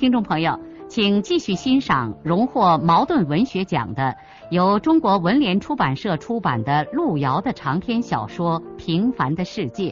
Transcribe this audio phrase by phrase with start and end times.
[0.00, 4.16] 听众朋友，请继续欣赏荣获茅盾文学奖的、
[4.50, 9.90] 由中国文联出版社出版的路遥的长篇小说《平凡的世界》，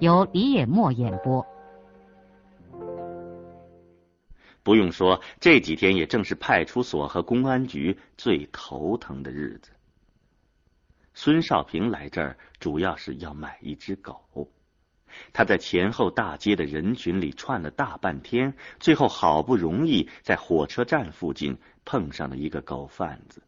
[0.00, 1.42] 由李野墨演播。
[4.62, 9.70] 不用说，这几天也正是派出所和公安局最头疼的日子。
[11.14, 14.20] 孙少平来这儿主要是要买一只狗。
[15.32, 23.42] 他在前后大街的人群里串了大半天，最后好不容易在火车站附近碰上了一个狗贩子。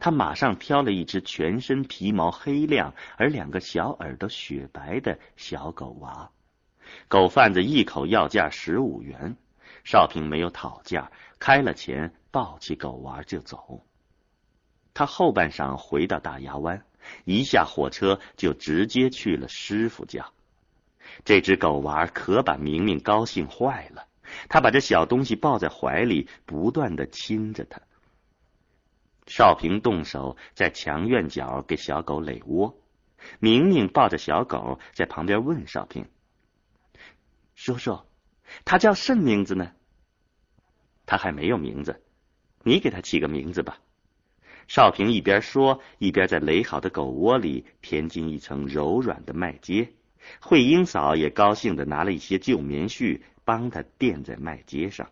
[0.00, 6.30] 他马上挑了一只全身皮毛黑亮而两个小耳朵雪白的小狗娃。
[7.08, 9.36] 狗贩子一口要价十五元，
[9.84, 13.84] 少平没有讨价，开了钱，抱起狗娃就走。
[14.92, 16.84] 他后半晌回到大牙湾，
[17.24, 20.30] 一下火车就直接去了师傅家。
[21.24, 24.06] 这只狗娃可把明明高兴坏了，
[24.48, 27.80] 他把这小东西抱在怀里，不断的亲着它。
[29.26, 32.78] 少平动手在墙院角给小狗垒窝，
[33.40, 36.08] 明明抱着小狗在旁边问少平
[37.56, 37.98] ：“叔叔，
[38.64, 39.72] 它叫甚名字呢
[41.06, 42.02] ？”“它还没有名字，
[42.62, 43.78] 你给它起个名字吧。”
[44.68, 49.88] 少平一边说，一边在垒好的狗窝里填进一层柔软的麦秸。
[50.40, 55.08] 慧英嫂也高兴的拿了一些旧棉絮，帮他垫在麦秸上。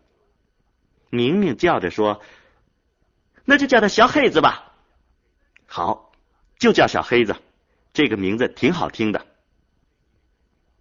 [1.09, 2.21] 明明叫着说
[3.45, 4.73] ：“那就叫他小黑子吧。”
[5.67, 6.11] 好，
[6.57, 7.35] 就叫小黑子，
[7.93, 9.25] 这个名字挺好听的。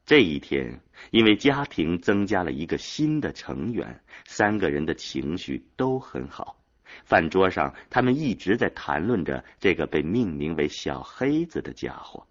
[0.06, 0.80] 这一天，
[1.10, 6.56] 因为家庭增加了一个新的成员，三个人的情绪都很好。
[7.04, 12.26] 饭桌上，他们一直在谈论着这个被命名为小黑子的家伙。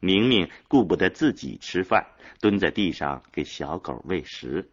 [0.00, 2.06] 明明顾不得自己吃饭，
[2.40, 4.68] 蹲在地上给小狗喂食。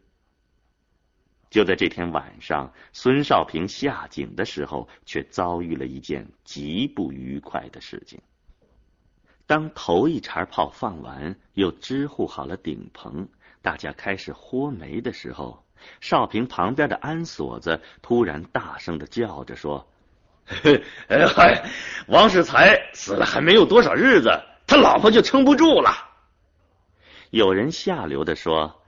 [1.50, 8.20] 就在这天晚上，孙少平下井的时候，却遭遇了一件极不愉快的事情。
[9.46, 13.30] 当头一茬炮放完，又支护好了顶棚，
[13.62, 15.64] 大家开始豁煤的时候，
[16.02, 19.90] 少平旁边的安锁子突然大声的叫着说
[20.46, 21.70] ：“嘿 哎嗨，
[22.08, 24.30] 王世才死了还没有多少日子。”
[24.68, 25.92] 他老婆就撑不住了。
[27.32, 28.84] 有人下流的说：“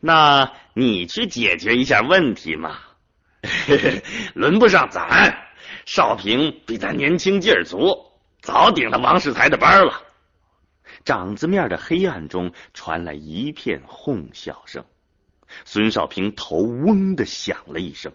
[0.00, 2.78] 那你去解决一下问题嘛。
[4.34, 5.36] ”轮不上咱，
[5.86, 10.02] 少平比咱年轻劲儿足，早顶了王世才的班了。
[11.04, 14.84] 掌子面的黑暗中传来一片哄笑声，
[15.64, 18.12] 孙少平头嗡的响了一声。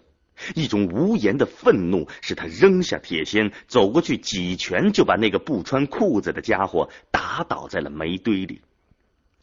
[0.54, 8.62] 一种无言的愤怒使他扔下铁锨，走过去几拳就把那个不穿裤子的家伙打倒在了煤堆里。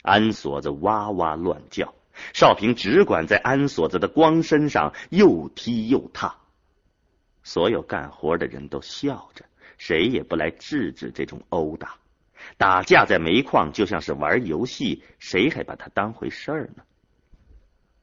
[0.02, 1.94] 安锁子哇哇乱叫，
[2.34, 6.36] 少平只管在安锁子的光身上又踢又踏。
[7.44, 9.46] 所有干活的人都笑着，
[9.78, 11.96] 谁也不来制止这种殴打。
[12.58, 16.84] 打架在煤矿就像是玩游戏，谁还把它当回事儿呢？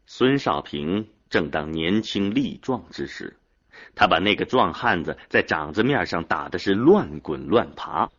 [0.06, 1.08] 孙少平。
[1.32, 3.38] 正当年轻力壮之时，
[3.94, 8.10] 他把那个壮汉子在掌子面上打的是乱滚乱爬。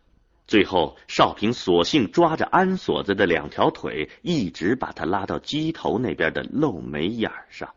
[0.48, 7.76] 最后，少平索性抓着安锁子的两条腿，一直把他拉到机头那边的漏煤眼上。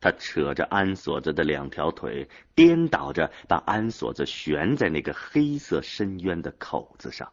[0.00, 7.32] 他扯着安锁子的两条腿，颠倒着把安锁子悬在那个黑色深渊的口子上。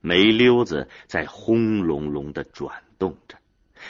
[0.00, 3.38] 煤溜子在轰隆隆的转动着。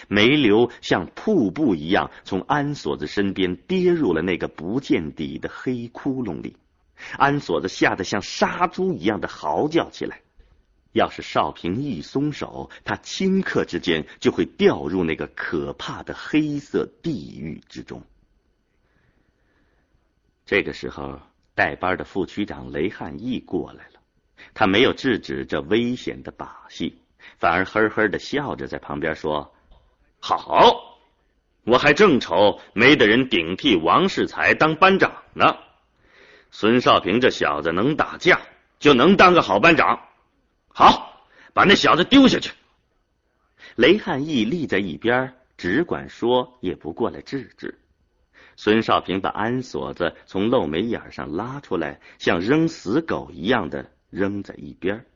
[0.08, 6.56] 煤流像瀑布一样从安锁子身边跌入了那个不见底的黑窟窿里，
[7.16, 10.20] 安锁子吓得像杀猪一样的嚎叫起来。
[10.92, 18.02] 要是少平一松手，他顷刻之间就会掉入那个可怕的黑色地狱之中。
[20.46, 21.20] 这个时候，
[21.54, 24.00] 带班的副区长雷汉义过来了，
[24.54, 26.98] 他没有制止这危险的把戏，
[27.38, 29.54] 反而呵呵的笑着在旁边说。
[30.20, 30.98] 好，
[31.64, 35.56] 我还正愁没得人顶替王世才当班长呢。
[36.50, 38.40] 孙少平这小子能打架，
[38.78, 40.08] 就能当个好班长。
[40.68, 42.52] 好，把那小子丢下去。
[43.76, 47.78] 雷汉义立在一边，只管说，也不过来制止。
[48.56, 55.06] 孙少平把安锁子从漏眉眼上拉出来，像扔死狗一样的扔在一边。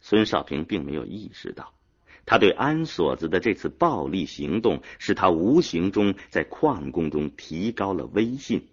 [0.00, 1.74] 孙少平并没有意识到，
[2.24, 8.68] 他对安锁子的这次暴力行动，使他无形中在矿工中提高了威信。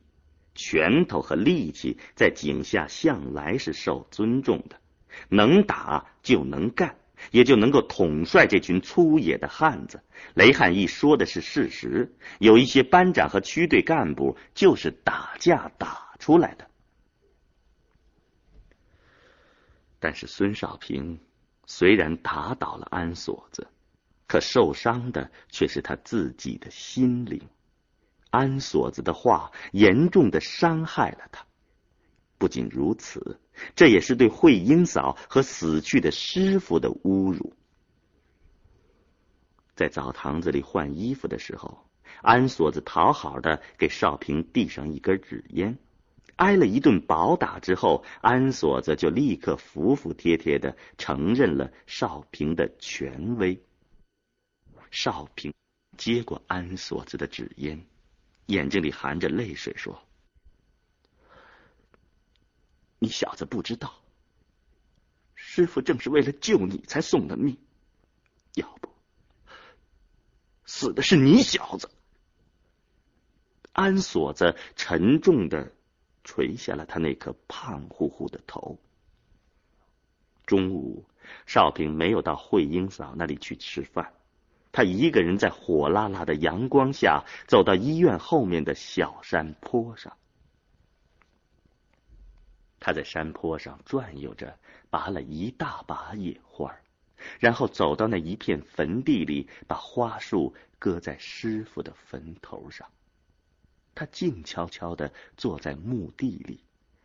[0.55, 4.79] 拳头和力气在井下向来是受尊重的，
[5.29, 6.95] 能打就能干。
[7.31, 10.01] 也就能够统帅这群粗野的汉子。
[10.35, 16.65] 雷汉义说的是事实，有一些班长和区队干部就是打架打出来的。
[19.99, 21.19] 但是孙少平
[21.71, 23.67] 虽然打倒了安锁子，
[24.27, 27.39] 可受伤的却是他自己的心灵。
[28.31, 31.45] 安锁子的话严重的伤害了他。
[32.39, 33.39] 不仅如此。
[33.75, 37.53] 这也是对慧英嫂和死去的师傅的侮辱。
[39.75, 41.85] 在澡堂子里换衣服的时候，
[42.21, 45.77] 安锁子讨好的给少平递上一根纸烟。
[46.39, 53.61] 挨了一顿暴打之后，安锁子就立刻服服帖帖的承认了少平的权威。
[54.89, 55.53] 少平
[55.97, 57.85] 接过安锁子的纸烟，
[58.45, 60.01] 眼睛里含着泪水说。
[62.99, 63.93] 你小子不知道，
[65.35, 67.57] 师傅正是为了救你才送的命，
[68.53, 68.89] 要不
[70.65, 71.91] 死的是你小子。
[73.73, 75.73] 安锁子沉重的
[76.29, 78.77] 垂下了他那颗胖乎乎的头。
[80.45, 81.03] 中午，
[81.47, 84.13] 少平没有到慧英嫂那里去吃饭，
[84.71, 90.15] 他一个人在火辣辣的阳光下走到医院后面的小山坡上。
[92.79, 94.55] 他在山坡上转悠着，
[94.91, 96.75] 拔了一大把野花，
[97.39, 102.87] 然后走到那一片坟地里，把花束搁在师傅的坟头上。
[103.99, 106.63] 他静悄悄的坐在墓地里，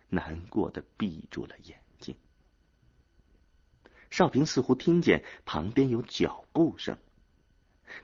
[0.08, 2.14] 难过的闭住了眼睛。
[4.12, 6.96] 少平似乎听见旁边有脚步声，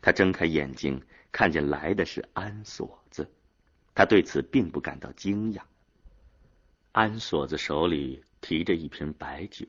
[0.02, 1.00] 他睁开眼睛，
[1.30, 3.30] 看见来的是安锁子，
[3.94, 5.62] 他对此并不感到惊讶。
[6.90, 9.68] 安锁子手里提着一瓶白酒，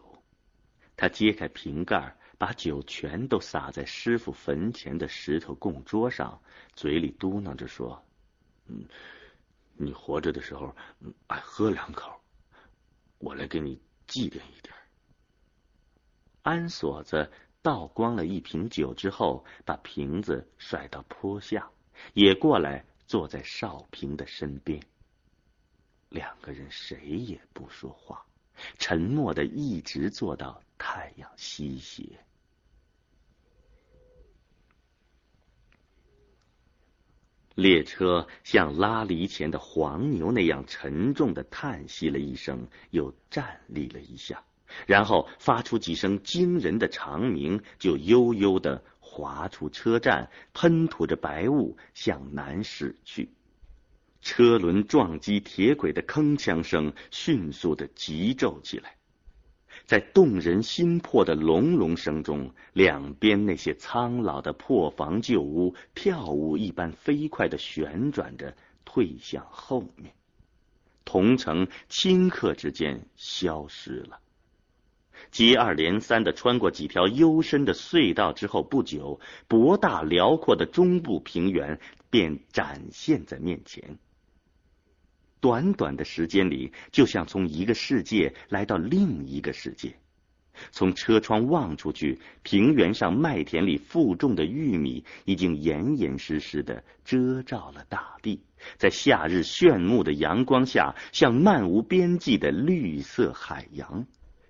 [0.98, 6.42] 他揭开瓶盖，把酒全都洒在师傅坟前的石头供桌上，
[6.74, 8.04] 嘴里嘟囔着说
[8.72, 8.88] ：“嗯，
[9.74, 10.74] 你活着的时候
[11.28, 12.22] 爱喝两口，
[13.18, 14.74] 我来给你祭奠一点。”
[16.42, 17.30] 安锁子
[17.62, 21.70] 倒光了一瓶酒之后，把瓶子甩到坡下，
[22.14, 24.82] 也过来坐在少平的身边。
[26.10, 28.26] 两个人谁也不说话，
[28.80, 32.26] 沉默的一直坐到太阳西斜。
[37.62, 44.44] 列车像拉犁前的黄牛那样沉重的叹息了一声，又站立了一下，
[44.88, 53.30] 然后发出几声惊人的长鸣，就悠悠的滑出车站，喷吐着白雾向南驶去。
[54.22, 58.96] 车轮撞击铁轨的铿锵声迅速的急骤起来，
[59.92, 68.56] 在动人心魄的隆隆声中，两边那些苍老的破房旧屋跳舞一般飞快的旋转着，
[68.86, 70.14] 退向后面，
[71.04, 74.22] 同城顷刻之间消失了。
[75.30, 79.20] 接二连三的穿过几条幽深的隧道之后，不久，
[79.50, 83.98] 博大辽阔的中部平原便展现在面前。
[85.42, 89.96] 短短的时间里，就像从一个世界来到另一个世界。
[90.72, 98.42] 从车窗望出去，平原上麦田里负重的玉米已经严严实实的遮罩了大地，
[98.78, 104.06] 在夏日炫目的阳光下，像漫无边际的绿色海洋。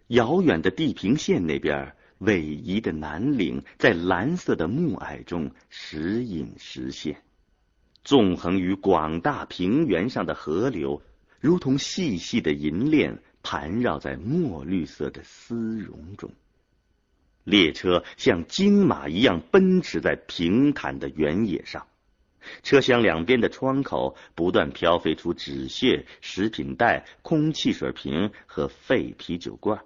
[0.07, 7.21] 遥远的地平线那边，逶迤的南岭在蓝色的暮霭中时隐时现。
[8.03, 11.01] 纵横于广大平原上的河流，
[11.39, 16.31] 如同细细的银链，盘绕在墨绿色的丝绒中。
[17.43, 21.87] 列车像金马一样奔驰在平坦的原野上，
[22.63, 29.83] 车厢两边的窗口不断飘飞出纸屑、食品袋、空气水瓶和废啤酒罐。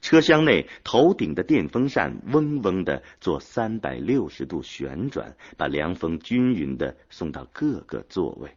[0.00, 8.50] 车厢内，头顶的电风扇嗡嗡的做三百六十度旋转，把凉风均匀的送到各个座位。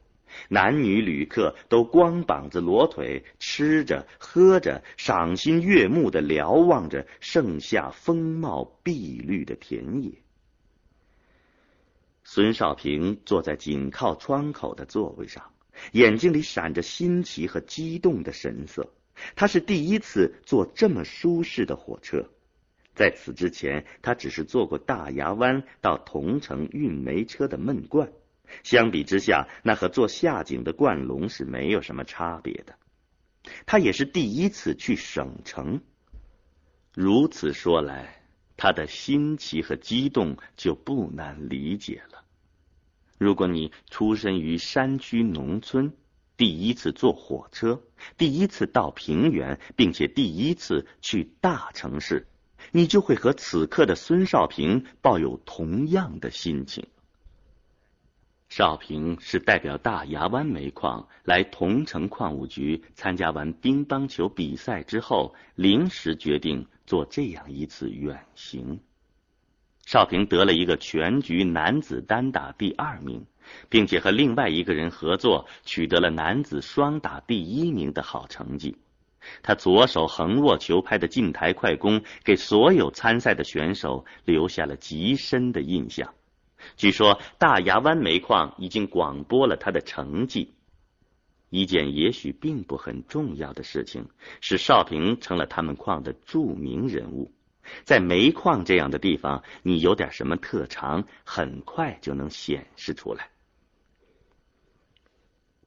[0.48, 10.12] 男女旅客都光膀子裸腿，吃着喝着，赏心悦目的瞭望着盛夏风貌碧绿的田野。
[12.24, 15.52] 孙少平坐在紧靠窗口的座位上，
[15.94, 18.92] 眼睛里闪着新奇和激动的神色。
[19.36, 22.30] 他是第一次坐这么舒适的火车，
[22.96, 28.12] 在此之前，他只是坐过大牙湾到桐城运煤车的闷罐。
[28.64, 32.76] 相比之下，那和坐下井的灌笼是没有什么差别的。
[33.66, 35.82] 他也是第一次去省城。
[36.94, 38.24] 如此说来，
[38.58, 42.26] 他的新奇和激动就不难理解了。
[43.18, 45.94] 如果你出身于山区农村，
[46.40, 47.82] 第一次坐火车，
[48.18, 52.28] 第一次到平原，并且第一次去大城市，
[52.72, 56.88] 你就会和此刻的孙少平抱有同样的心情。
[58.48, 68.80] 少平是代表大牙湾煤矿来桐城矿务局参加完乒乓球比赛之后，临时决定做这样一次远行。
[69.92, 73.26] 少平得了一个全局男子单打第二名，
[73.70, 78.78] 并且和另外一个人合作，取得了男子双打第一名的好成绩。
[79.42, 86.14] 他左手横握球拍的近台快攻，给所有参赛的选手留下了极深的印象。
[86.78, 90.54] 据说大牙湾煤矿已经广播了他的成绩。
[91.50, 94.06] 一件也许并不很重要的事情，
[94.40, 97.32] 使少平成了他们矿的著名人物。
[97.84, 103.30] 在煤矿这样的地方，你有点什么特长，很快就能显示出来。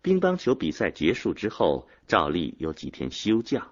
[0.03, 3.69] 乒乓球比赛结束之后，照例有几天休假。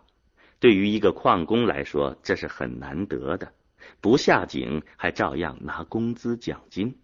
[0.61, 3.53] 对于一个矿工来说，这是很难得的。
[4.01, 6.99] 不下井还照样拿工资奖金。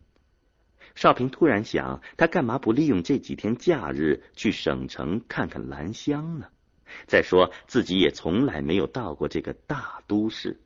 [0.95, 6.47] 少平突然想，他干嘛不利用这几天假日去省城看看兰香呢？
[7.06, 10.61] 再说自己也从来没有到过这个大都市。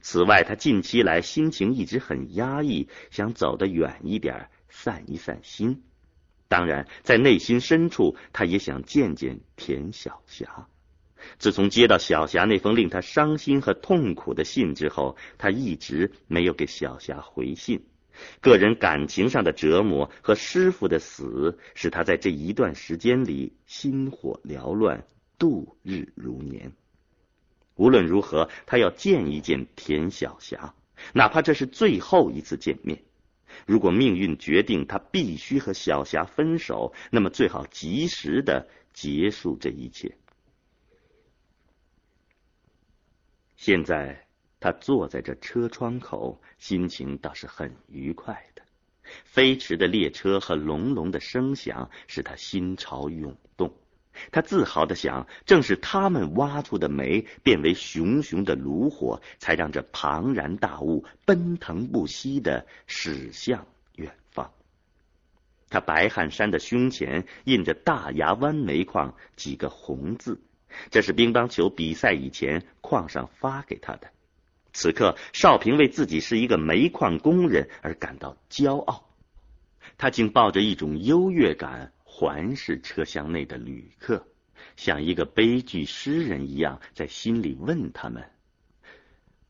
[0.00, 5.82] 此外，他近期来心情一直很压抑，想走得远一点，散一散心。
[6.48, 10.68] 当然，在内心深处，他也想见见田晓霞。
[11.38, 17.84] 自从接到小霞那封令他伤心和痛苦的信之后，他一直没有给小霞回信。
[18.40, 25.06] 个人感情上的折磨和师傅的死，使他在这一段时间里心火缭乱，
[25.38, 26.72] 度日如年。
[27.82, 30.72] 无论如何，他要见一见田晓霞，
[31.12, 33.02] 哪怕这是最后一次见面。
[33.66, 40.16] 如果命运决定他必须和小霞分手，那么最好及时的结束这一切。
[43.56, 44.28] 现在
[44.60, 48.62] 他坐在这车窗口，心情倒是很愉快的。
[49.24, 53.74] 飞驰的列车和隆隆的声响使他心潮涌动。
[54.30, 63.66] 他自豪的想，正是他们挖出的煤变为熊熊的炉火，才让这庞然大物奔腾不息的驶向
[63.96, 64.52] 远方。
[65.70, 70.40] 他白汗衫的胸前印着“大牙湾煤矿”几个红字，
[70.90, 74.08] 这是乒乓球比赛以前矿上发给他的。
[74.74, 79.08] 此刻，少平为自己是一个煤矿工人而感到骄傲，
[79.96, 81.92] 他竟抱着一种优越感。
[82.14, 84.28] 环视车厢内的旅客，
[84.76, 88.22] 像一个悲剧诗人一样，在心里问他们：“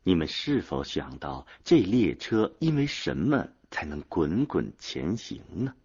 [0.01, 5.75] 你们是否想到，这列车因为什么才能滚滚前行呢？”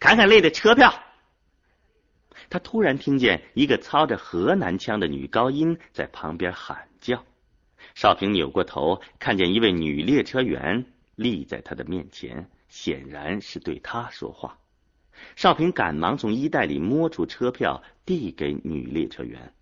[0.00, 0.92] 看看累的车票。
[2.50, 7.24] 他突然听见一个操着河南腔的女高音在旁边喊叫。
[7.94, 12.50] 少平扭过头，看见一位女列车员立在他的面前。
[12.72, 14.58] 显然是对他说话。
[15.36, 19.52] 少平赶忙从衣袋里摸出车票，递给女列车员。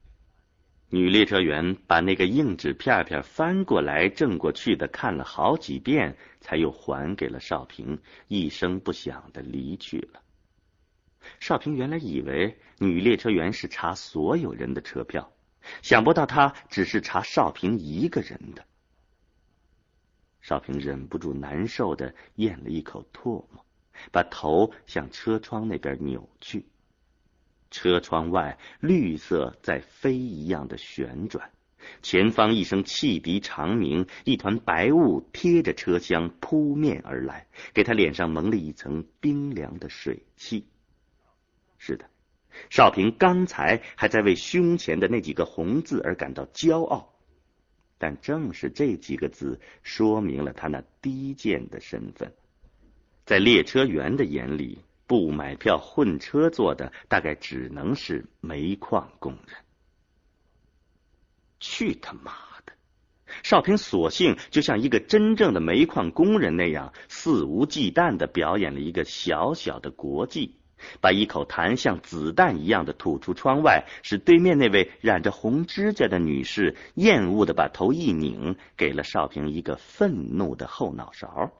[0.90, 7.99] 女列车员把那个硬纸片片翻过来正过去的看了好几遍，才又还给了少平，
[8.29, 10.23] 一声不响的离去了。
[11.40, 15.33] 少平原来以为女列车员是查所有人的车票，
[15.83, 18.64] 想不到她只是查少平一个人的。
[20.41, 23.65] 少平忍不住难受的咽了一口唾沫，
[24.11, 26.67] 把头向车窗那边扭去。
[27.71, 31.51] 车窗外，绿色在飞一样的旋转，
[32.03, 40.67] 前方一声汽笛长鸣，一团白雾贴着车厢扑面而来，给他脸上蒙了一层冰凉的水汽。
[41.79, 42.11] 是的，
[42.71, 47.15] 少平刚才还在为胸前的那几个红字而感到骄傲。
[48.00, 52.33] 但正是这几个字，说明了他那低贱的身份。
[53.26, 59.57] 在列车员的眼里，不买票混车坐的，大概只能是煤矿工人。
[61.61, 62.33] 去他妈
[62.64, 62.73] 的！
[63.42, 70.57] 少平索性就像一个真正的煤矿工人那样，肆无忌惮的表演了一个小小的国际，
[71.01, 81.53] 把一口痰像子弹一样的吐出窗外，使对面那位染着红指甲的女士厌恶的把头一拧，给了少平一个愤怒的后脑勺。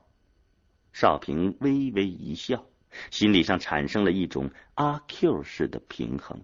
[0.93, 2.67] 少平微微一笑，
[3.11, 6.43] 心理上产生了一种阿 Q 式的平衡。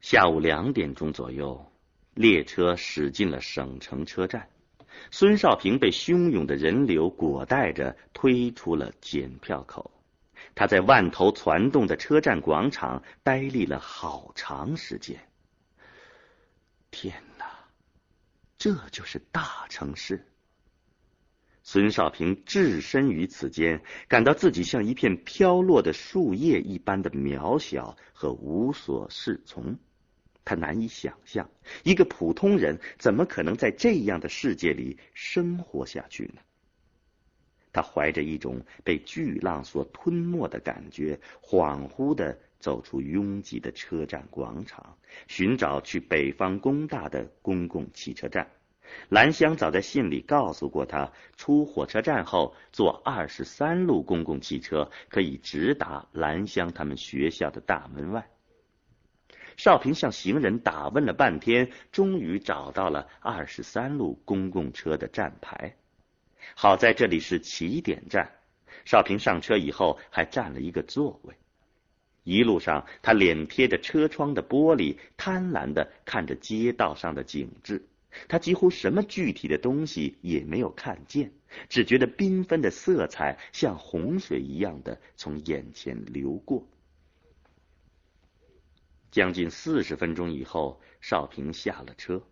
[0.00, 1.66] 下午两点钟左右，
[2.14, 4.48] 列车驶进了省城车站。
[5.10, 9.90] 孙少平被汹涌的人流裹带着推出了检票口。
[10.54, 15.18] 他在万头攒动的车站广场呆立了好长时间。
[16.90, 17.46] 天哪，
[18.56, 20.24] 这就是大城市！
[21.62, 29.76] 孙少平置身于此间，感到自己像一片飘落的树叶一般的渺小和无所适从。
[30.46, 31.50] 他难以想象，
[31.82, 36.40] 一个普通人怎么可能在这样的世界里生活下去呢？
[37.72, 48.48] 他怀着一种被巨浪所吞没的感觉，恍惚的走出拥挤的车站广场，寻找去北方工大的公共汽车站。
[49.08, 58.30] 兰香早在信里告诉过他，出火车站后坐二十三路公共汽车，可以直达兰香他们学校的大门外。
[59.56, 65.74] 少平向行人打问了半天，终于找到了二十三路公共车的站牌。
[66.54, 68.30] 好在这里是起点站，
[68.84, 71.34] 少平上车以后还占了一个座位。
[72.22, 77.82] 一路上，他脸贴着车窗的玻璃，贪婪的看着街道上的景致。
[78.28, 81.30] 他几乎什么具体的东西也没有看见，
[81.68, 86.66] 只觉得缤纷的色彩像洪水一样的从眼前流过。
[89.10, 92.22] 将近四十分钟以后，少平下了车，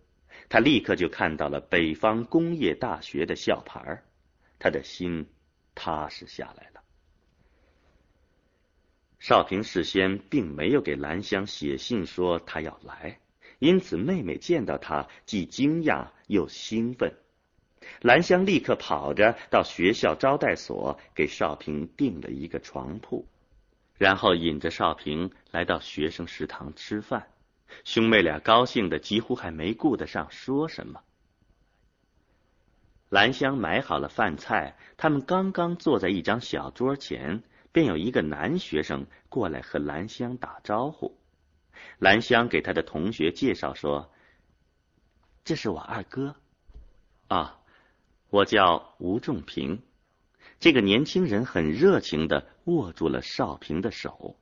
[0.49, 4.03] 他立刻就看到了北方工业大学的校牌
[4.59, 5.27] 他的心
[5.75, 6.83] 踏实下来了。
[9.19, 13.19] 少平事先并没有给兰香写信说他要来，
[13.59, 17.15] 因此妹妹见到他既惊讶又兴奋。
[18.01, 23.27] 兰香立刻跑着到学校招待所给少平订了一个床铺。
[23.97, 27.29] 然后引着少平来到学生食堂吃饭，
[27.85, 31.01] 兄妹俩高兴的几乎还没顾得上说什么。
[33.09, 41.17] 兰香买好了饭菜，他们刚刚坐在一张小桌前，便有一个男学生过来和兰香打招呼。
[41.99, 44.11] 兰香给他的同学介绍说
[45.45, 46.35] ：“这是我二哥，
[47.29, 47.61] 啊，
[48.31, 49.83] 我叫吴仲平。”
[50.59, 54.37] 这个年轻人很热情的握住了少平的手，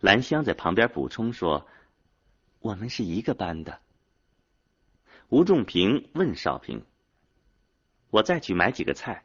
[0.00, 1.66] 兰香在旁边补充说
[2.60, 3.80] ：“我们是一个班的。”
[5.30, 6.84] 吴仲平问少平
[8.10, 9.24] ：“我再去买几个菜，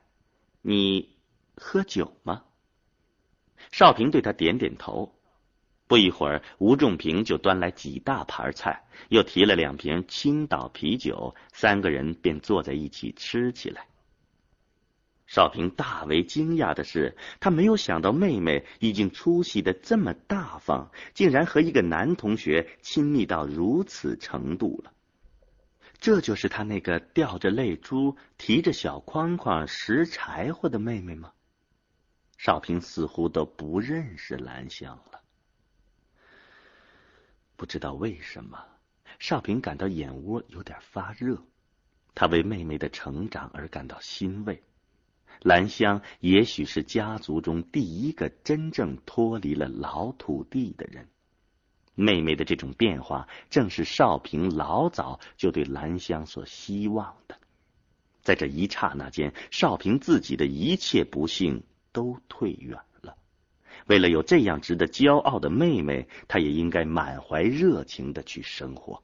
[0.61, 1.15] 你
[1.55, 2.43] 喝酒吗？”
[3.71, 5.11] 少平对他点点头。
[5.87, 13.87] 不一会儿，吴仲平就端来几大盘菜，又提了两瓶青岛啤酒，三个人便坐在一起吃起来。
[15.27, 24.93] 少平大为惊讶的是，他没有想到妹妹已经出息的这么大方，竟然和一个男同学亲密到如此程度了。
[25.99, 31.31] 这就是他那个吊着泪珠、提着小筐筐拾柴火的妹妹吗？
[32.37, 35.21] 少平似乎都不认识兰香了。
[37.55, 38.63] 不知道为什么，
[39.17, 41.41] 少平感到眼窝有点发热，
[42.13, 44.61] 他为妹妹的成长而感到欣慰。
[45.41, 51.07] 兰香也许是家族中第一个真正脱离了老土地的人。
[51.93, 57.37] 妹妹的这种变化，正是少平老早就对兰香所希望的。
[58.21, 63.15] 在这一刹那间，少平自己的一切不幸都退远了。
[63.87, 69.01] 为了有这样值得骄傲的妹妹，他也应该满怀热情的去生活。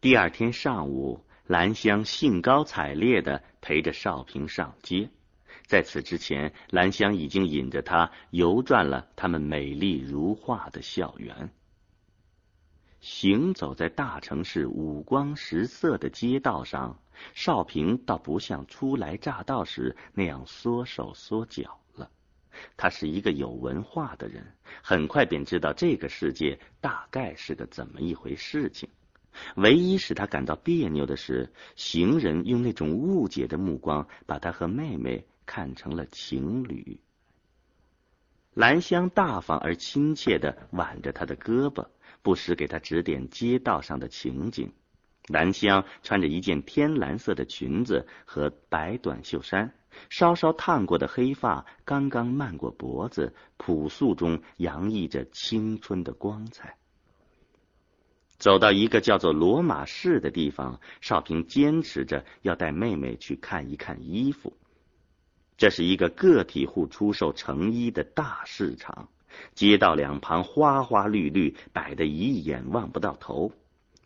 [0.00, 1.24] 第二天上午。
[1.50, 5.10] 兰香兴高采烈的陪着少平上街，
[5.66, 11.50] 在此之前，兰香已经引着他游转了他们美丽如画的校园。
[13.00, 16.96] 行走在大城市五光十色的街道上，
[17.34, 22.08] 少平倒不像初来乍到时那样缩手缩脚了。
[22.76, 28.88] 他是一个有文化的人，很快便知道这个世界大概是个怎么一回事情。
[29.56, 37.00] 唯一使他感到别扭的是，行人用那种误解的目光把他和妹妹看成了情侣。
[38.52, 41.86] 兰香大方而亲切的挽着他的胳膊，
[42.20, 44.72] 不时给他指点街道上的情景。
[45.28, 49.72] 兰香穿着一件天蓝色的裙子和白短袖衫，
[50.08, 56.79] 稍稍烫过的黑发刚刚漫过脖子，朴素中洋溢着青春的光彩。
[58.40, 64.54] 走到一个叫做罗马市的地方，少平坚持着要带妹妹去看一看衣服。
[65.58, 69.10] 这是一个个体户出售成衣的大市场，
[69.54, 73.52] 街道两旁花花绿绿，摆得一眼望不到头。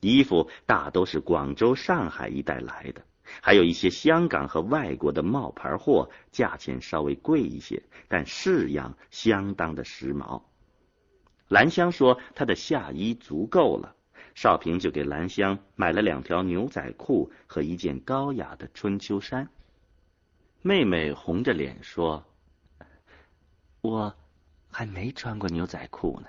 [0.00, 3.02] 衣服大都是广州、上海一带来的，
[3.40, 10.42] 还有一些香港和外国的冒牌货，价钱稍微贵一些，但式样相当的时髦。
[11.46, 13.93] 兰香说她的夏衣足够了。
[14.34, 19.48] 少平就给兰香买了两条牛仔裤和一件高雅的春秋衫。
[20.62, 22.24] 妹妹红着脸说
[23.80, 24.14] ：“我
[24.70, 26.28] 还没穿过牛仔裤呢。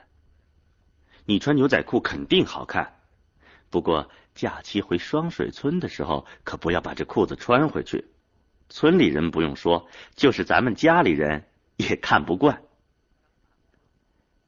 [1.25, 2.99] 你穿牛仔裤肯定好看，
[3.69, 8.05] 不过假期回双水村的时候，可不要把这裤子穿回去。
[8.69, 11.43] 村里人不用说，就是咱们家里人
[11.77, 12.61] 也看不惯。”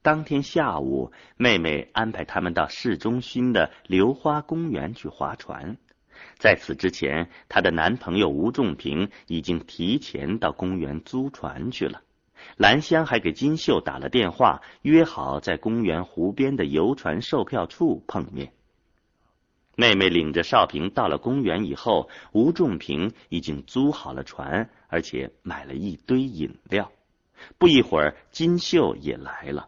[0.07, 5.75] 当天下午，妹妹安排他们到市中心的流花公园去划船。
[6.37, 12.03] 在此之前，她的男朋友吴仲平已经提前到公园租船去了。
[12.55, 18.53] 兰香还给金秀打了电话，约好在公园湖边的游船售票处碰面。
[19.75, 26.93] 妹妹领着少平到了公园以后，吴仲平已经租好了船，而且买了一堆饮料。
[27.57, 29.67] 不一会儿，金秀也来了。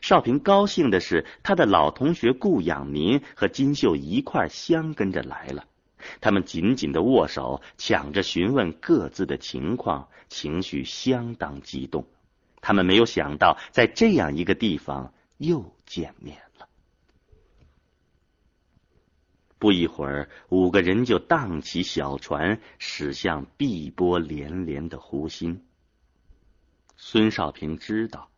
[0.00, 5.66] 少平高兴的是，他的老同学顾养民和金秀一块相跟着来了。
[6.20, 12.06] 他们紧紧的握手，抢着询问各自的情况，情绪相当激动。
[12.60, 16.68] 他们没有想到，在这样一个地方又见面了。
[19.58, 25.64] 不一会儿，五个人就荡起小船，驶向碧波连连的湖心。
[26.96, 28.28] 孙少平知道。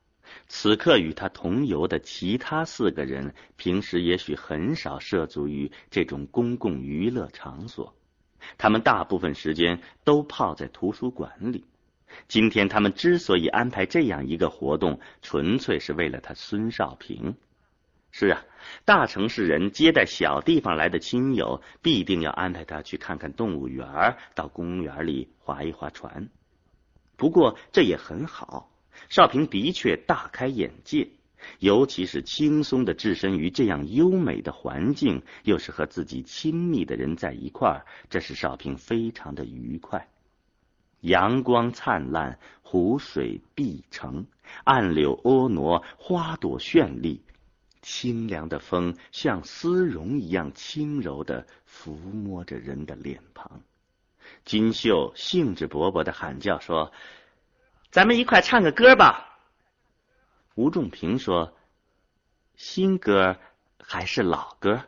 [0.48, 7.94] 此刻与他同游的其他四个人，平时也许很少涉足于这种公共娱乐场所，
[8.58, 11.64] 他们大部分时间都泡在图书馆里。
[12.26, 17.36] 今天他们之所以安排这样一个活动，纯粹是为了他孙少平。
[18.10, 18.42] 是啊，
[18.84, 26.28] 大城市人接待小地方来的亲友，必定要安排他去看看动物园，到公园里划一划船。
[27.16, 28.69] 不过这也很好。
[29.08, 31.08] 少平的确大开眼界，
[31.58, 40.08] 尤其是轻松的置身于这样优美的环境，又是和自己亲密的人在一块儿，这使少平非常的愉快。
[41.00, 44.26] 阳光灿烂，湖水碧澄，
[44.64, 47.22] 岸柳婀娜，花朵绚丽，
[47.80, 53.62] 清凉的风像丝绒一样轻柔的抚摸着人的脸庞。
[54.44, 56.92] 金秀兴致勃勃的喊叫说。
[57.90, 59.38] 咱们一块唱个歌吧。
[60.54, 61.56] 吴仲平说
[62.56, 63.36] ：“新歌
[63.82, 64.82] 还是老歌？”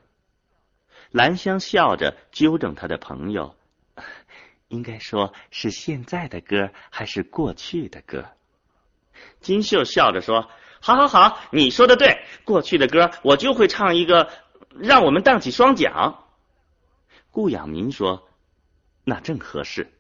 [1.10, 3.56] 兰香笑着纠正他的朋友
[4.68, 8.24] ：“应该说是现在的歌还是过去的歌？”
[9.40, 14.30] 金秀笑着说：“好好好，你说的对，过去的歌我就会唱一个，
[14.78, 16.18] 让我们荡起双桨。”
[17.30, 18.28] 顾养民说
[19.04, 19.92] ：“那正合适。”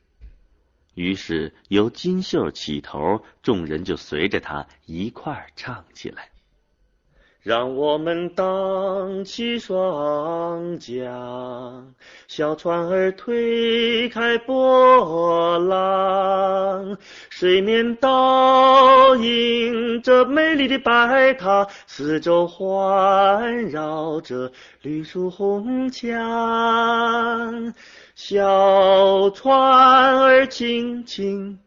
[0.94, 6.31] 于是由金秀起头，众人就随着他一块儿唱起来。
[7.42, 11.92] 让我们荡起双桨，
[12.28, 16.96] 小船儿推开波浪，
[17.30, 24.52] 水面倒映着美丽的白塔，四周环绕着
[24.82, 27.74] 绿树红墙。
[28.14, 29.58] 小船
[30.16, 31.58] 儿轻轻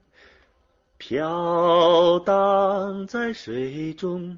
[0.98, 4.38] 飘荡在水中，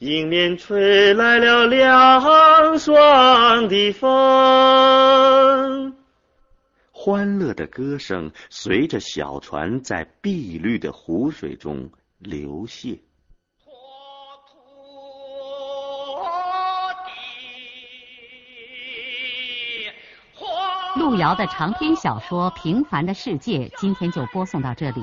[0.00, 5.94] 迎面吹来了凉爽的风。
[6.90, 12.98] 欢乐的歌声随着小船在碧绿的湖水中流泻。
[20.96, 25.02] 路遥的长篇小说《平凡的世界》今天就播送到这里。